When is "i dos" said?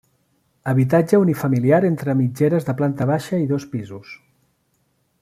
3.45-3.71